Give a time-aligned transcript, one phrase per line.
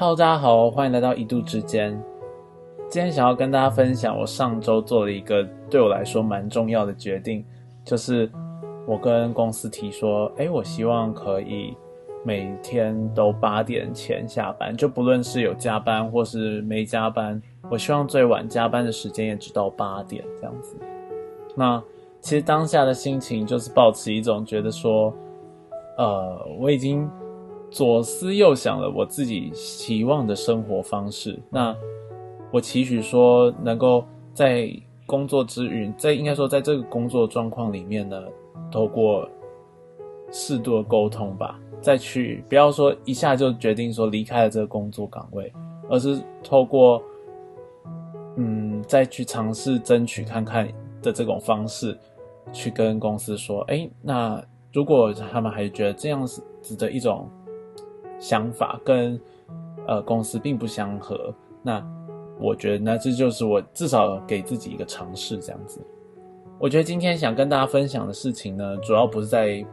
[0.00, 1.92] 好大家好，欢迎来到一度之间。
[2.88, 7.44] 今天想要跟大家分享，我上周做了一个对我来说蛮重要的决定，
[7.84, 8.30] 就是
[8.86, 11.76] 我跟公司提说，哎，我希望可以
[12.24, 17.38] 每天都八点前下班，就不论是有加班或是没加班，
[17.68, 20.76] 我希望最晚加班的时间也只到八点这样子。
[21.54, 21.82] 那
[22.22, 25.12] 其实当下的心情就是保持一种觉得说，
[25.98, 27.06] 呃，我已经。
[27.70, 31.74] 左思右想了我自己期望的生活方式，那
[32.50, 34.04] 我期许说能够
[34.34, 34.68] 在
[35.06, 38.20] 工作之余，在应该说在这个工作状况里面呢，
[38.72, 39.28] 透过
[40.32, 45.52] 适度的沟通吧，再去不要说一下就决定说离开了这个工作岗位，
[45.88, 47.00] 而是透过
[48.36, 50.66] 嗯再去尝试争取看看
[51.00, 51.96] 的这种方式，
[52.52, 54.42] 去跟公司说，哎，那
[54.72, 57.28] 如果他们还觉得这样子的一种。
[58.20, 59.18] 想法跟
[59.88, 61.84] 呃公司并不相合，那
[62.38, 65.80] 我觉得那这就是我至少给自己一个尝试这样子。
[66.58, 69.64] 我觉得今天想跟大家分享的事情呢，主要不是在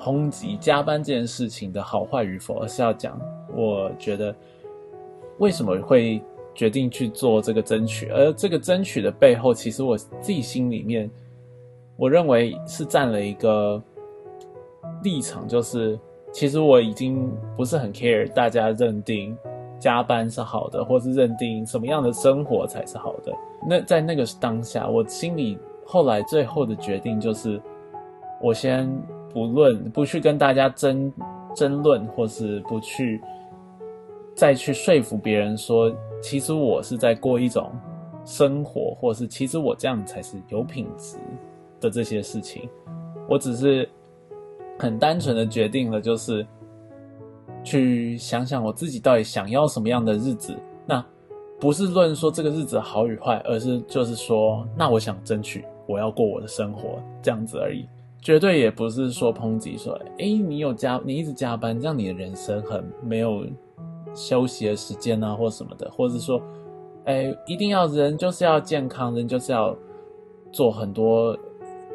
[0.00, 3.20] 抨击加班这件事情的好坏与否，而是要讲
[3.54, 4.34] 我觉得
[5.38, 6.22] 为什么会
[6.54, 11.10] 决定去做这个争取，而这个争取的背后，其实我自己心里面，
[11.96, 13.82] 我认为是站了一个
[15.02, 15.98] 立场，就是。
[16.34, 19.38] 其实我已经不是很 care 大家认定
[19.78, 23.32] 加班是好的，或是认定什么样的生活才是好的。
[23.64, 27.62] 那在那个当下，我心里后来最后的决定就是，
[28.42, 28.90] 我先
[29.32, 31.12] 不论不去跟大家争
[31.54, 33.20] 争论，或是不去
[34.34, 37.70] 再去说服别人说，其实我是在过一种
[38.24, 41.16] 生活，或是其实我这样才是有品质
[41.80, 42.68] 的这些事情。
[43.28, 43.88] 我只是。
[44.78, 46.46] 很单纯的决定了，就是
[47.62, 50.54] 去想想我自己到底想要什么样的日子。
[50.86, 51.04] 那
[51.60, 57.88] 不是论说这个日子好与坏，而是就是说，那我想争取我要过我的生活这样子而已。
[58.20, 63.46] 绝对也不是说抨击说，哎，你有加，你一直加班，这样你的人生很没有
[64.14, 66.40] 休息的时间啊，或什么的，或者说，
[67.04, 69.76] 哎，一定要人就是要健康，人就是要
[70.50, 71.36] 做很多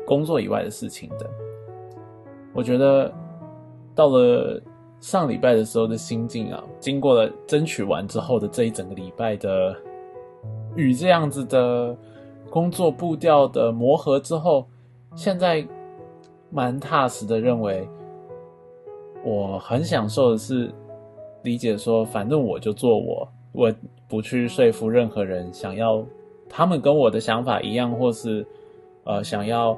[0.05, 1.29] 工作以外的事情的。
[2.59, 3.09] 我觉得
[3.95, 4.61] 到了
[4.99, 9.73] 上礼拜的时候的心境啊，经过了争取完之后的这一整个礼拜的
[10.75, 11.95] 与这样子的
[12.49, 14.67] 工作步调的磨合之后，
[15.15, 15.65] 现在
[16.49, 17.87] 蛮踏实的认为，
[19.23, 20.69] 我很享受的是
[21.43, 23.73] 理解说，反正我就做我，我
[24.09, 26.03] 不去说服任何人，想要
[26.49, 28.45] 他们跟我的想法一样，或是
[29.05, 29.77] 呃想要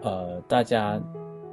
[0.00, 0.98] 呃大家。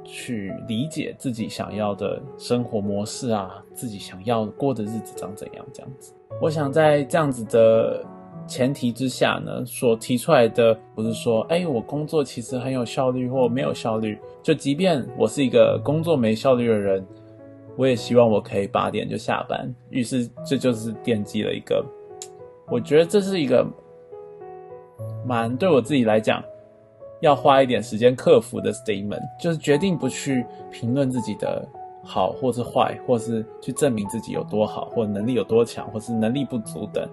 [0.06, 5.66] 去理解自己想要的生活模式啊，自己想要过的日子长怎样？
[5.72, 8.04] 这样子，我想在这样子的
[8.46, 14.18] 前提之下呢，所提出来的不是说，哎，我工作其实很有效率或没有效率。
[14.42, 17.04] 就即便我是一个工作没效率的人，
[17.76, 19.74] 我也希望我可以八点就下班。
[19.90, 21.84] 于是这就是奠基了一个，
[22.68, 23.66] 我觉得这是一个
[25.26, 26.42] 蛮对我自己来讲。
[27.20, 31.66] 要花一点时间克服的 statement，就是决定不去评论自己的
[32.04, 37.08] 好或是坏，或是去证明自己有多好，或能力有多强，或是能力不足等，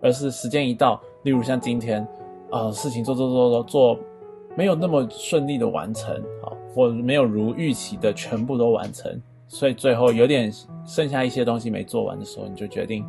[0.00, 2.06] 而是时间一到，例如像今天，
[2.50, 3.98] 啊，事情做做做做做，
[4.56, 10.50] 没有那么顺利的完成，好，或没有如预期的全部都完成，所以最后有点
[10.86, 13.06] 剩下一些东西没做完的时候，你就决定，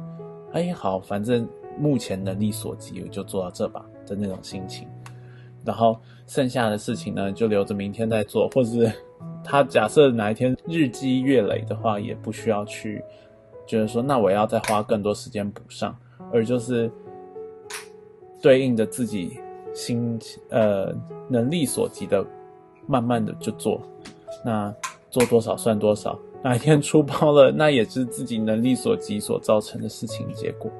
[0.51, 1.47] 哎，好，反正
[1.79, 4.87] 目前能力所及，我就做到这吧的那种心情。
[5.65, 8.91] 然后剩下的事情呢，就留着明天再做，或者是
[9.43, 13.03] 他假设哪一天日积月累的话，也不需要去
[13.65, 15.95] 觉得说，那我要再花更多时间补上，
[16.31, 16.91] 而就是
[18.41, 19.39] 对应的自己
[19.73, 20.93] 心呃
[21.29, 22.25] 能力所及的，
[22.87, 23.81] 慢慢的就做，
[24.43, 24.73] 那
[25.09, 30.71] 做多少算多少，哪一天出包了，那也是自己能力所及所造成的事情结果，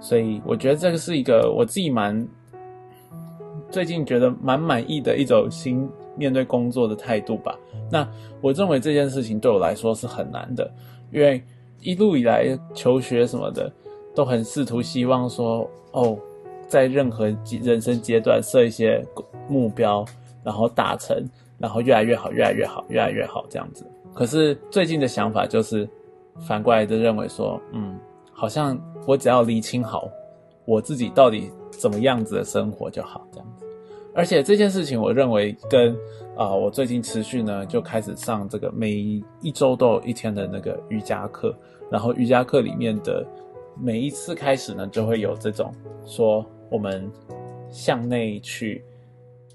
[0.00, 2.26] 所以我觉得这个是一个我自己蛮。
[3.70, 7.58] 最近觉得蛮满意的一种新面对工作的态度吧。
[7.90, 8.08] 那
[8.40, 10.70] 我认为这件事情对我来说是很难的，
[11.12, 11.42] 因为
[11.80, 13.70] 一路以来求学什么的
[14.14, 16.18] 都很试图希望说，哦，
[16.66, 17.26] 在任何
[17.62, 19.04] 人生阶段设一些
[19.48, 20.04] 目标，
[20.42, 21.16] 然后达成，
[21.58, 23.86] 然后越来越好，越来越好，越来越好这样子。
[24.14, 25.88] 可是最近的想法就是
[26.40, 27.98] 反过来的认为说，嗯，
[28.32, 28.76] 好像
[29.06, 30.08] 我只要理清好
[30.66, 33.64] 我自己到底怎么样子的生活就好这样子。
[34.14, 35.94] 而且这件事情，我认为跟
[36.36, 38.92] 啊，我最近持续呢就开始上这个每
[39.42, 41.54] 一周都有一天的那个瑜伽课，
[41.90, 43.26] 然后瑜伽课里面的
[43.78, 45.70] 每一次开始呢，就会有这种
[46.06, 47.10] 说我们
[47.70, 48.82] 向内去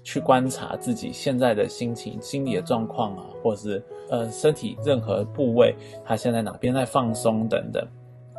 [0.04, 5.74] 去观察自己现在的心情、心理的状况啊，或者是呃身体任何部位，
[6.04, 7.84] 它现在哪边在放松等等。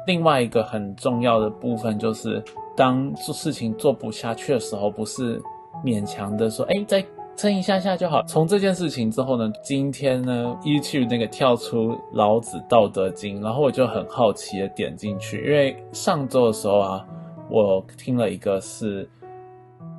[0.08, 2.44] 另外一个很重要的部分就是，
[2.76, 5.42] 当做事情做不下去的时候，不是
[5.84, 7.06] 勉强的说，哎，再。
[7.36, 8.22] 撑一下下就好。
[8.28, 17.04] 从这件事情之后呢，今天呢依据那个跳出老子《道德经》，然后我就很好奇的点进去，因为上周的时候啊，
[17.50, 19.10] 我听了一个是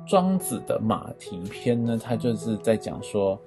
[0.07, 3.37] 庄子的马蹄篇呢，他就是在讲说，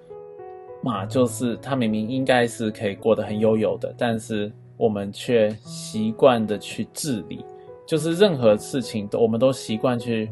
[0.82, 7.44] 马就是他明明应该是可以过得很悠游的，但是我们却习惯的去治理，
[7.86, 10.30] 就是任何事情都我们都习惯去。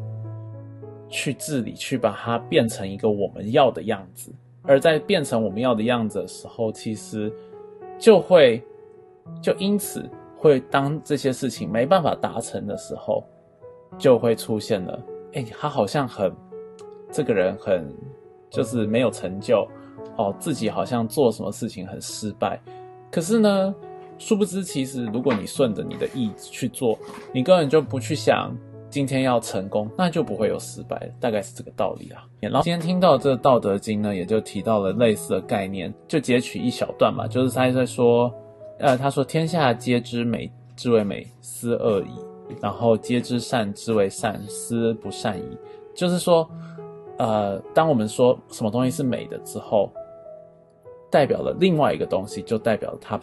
[1.09, 4.29] 去治理，去把它变成一个我们要的样子，
[4.63, 7.31] 而在变成我们要的样子的时候，其实
[7.97, 8.61] 就会
[9.41, 10.03] 就因此
[10.35, 13.23] 会当这些事情没办法达成的时候，
[13.97, 14.99] 就会出现了，
[15.31, 16.29] 哎，他好像很
[17.09, 17.89] 这个人很
[18.49, 19.65] 就是没有成就
[20.17, 22.59] 哦，自己好像做什么事情很失败，
[23.09, 23.73] 可是呢，
[24.17, 26.97] 殊不知其实如果你顺着你的意去做，
[27.33, 28.55] 你根本就不去想。
[28.89, 32.23] 今天要成功，那就不会有失败，大概是这个道理啊。
[32.39, 38.33] 然后今天听到这《道德经》呢，也就提到了类似的概念，就截取一小段嘛，就是他在说，
[38.79, 45.57] 呃，他说：“天下皆知美之为美，斯恶已；然后皆知善之为善，斯不善已。”
[45.93, 46.49] 就是说，
[47.17, 49.91] 呃，当我们说什么东西是美的之后，
[51.11, 53.19] 代表了另外一个东西，就代表它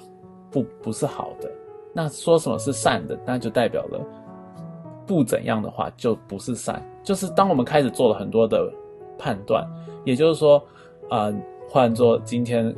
[0.55, 1.51] 不不是好的。
[1.93, 4.01] 那说什么是善的，那就代表了。
[5.05, 6.81] 不怎样的话，就不是善。
[7.03, 8.73] 就是当我们开始做了很多的
[9.19, 9.69] 判断，
[10.05, 10.62] 也就是说，
[11.11, 11.33] 啊，
[11.69, 12.75] 换做今天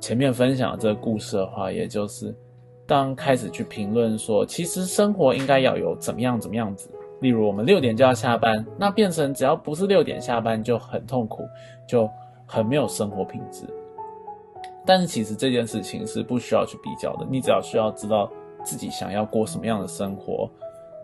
[0.00, 2.34] 前面分享的这个故事的话，也就是
[2.86, 6.90] 当开始去评论说，其实生活应该要有怎么样怎么样子。
[7.20, 11.44] 例如，我们六点就要下班，那变成只要不是六点下班就很痛苦，
[11.86, 12.10] 就
[12.44, 13.64] 很没有生活品质。
[14.84, 18.30] 但是其实这件事情是不需要去比较的，你只要需要知道
[18.64, 20.48] 自己想要过什么样的生活。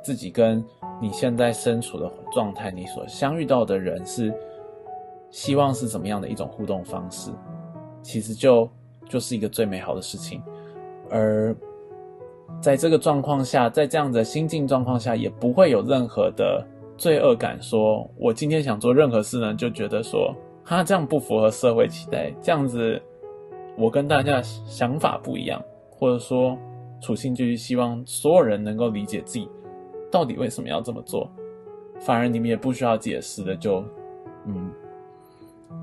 [0.01, 0.65] 自己跟
[1.03, 4.33] 你现在身处的状态，你所相遇到的人是
[5.29, 7.31] 希望是怎么样的一种互动方式，
[8.01, 8.67] 其实就
[9.09, 10.41] 就是一个最美好的事情。
[11.11, 11.55] 而
[12.61, 16.65] 在这个状况下，在这样的心境状况下，也不会有任何的
[16.97, 17.61] 罪恶感。
[17.61, 20.33] 说我今天想做任何事呢，就觉得说
[20.65, 23.03] 哈这样不符合社会期待，这样子
[23.79, 26.59] 我跟大家想法不一样，或者说
[27.01, 29.49] 处心就是希望所有人能够理解自己。
[30.11, 31.31] 到底为什么要这么做？
[32.01, 33.85] 反而你们也不需要解释的，就，
[34.47, 34.71] 嗯，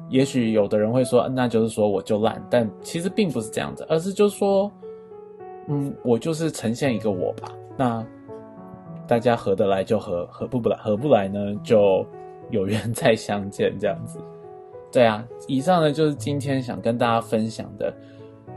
[0.09, 4.69] 也许有的人会说，那就是说我就烂，但其实并不是这样子，而是就是说，
[5.67, 7.51] 嗯，我就是呈现一个我吧。
[7.77, 8.05] 那
[9.07, 12.05] 大家合得来就合，合不不来，合不来呢就
[12.49, 14.19] 有缘再相见这样子。
[14.95, 17.93] 对啊，以上呢就是今天想跟大家分享的，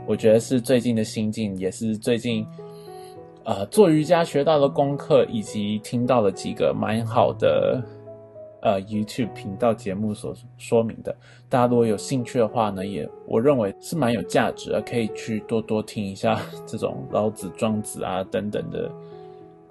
[0.07, 2.47] 我觉得是最近的心境，也是最近。
[3.43, 7.83] 呃，做瑜伽学到的功课，以及听到了几个蛮好的
[8.61, 11.13] 呃 YouTube 频道节目所说明的，
[11.49, 18.89] 大家如果有兴趣的话呢，也我认为是蛮有价值的，可以去多多听一下 这种老子、庄子啊等等的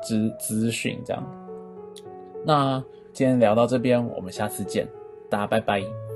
[0.02, 1.00] 资资讯。
[1.04, 1.24] 这样，
[2.44, 2.82] 那
[3.12, 4.88] 今天聊到这边，我们下次见，
[5.30, 6.07] 大家拜拜。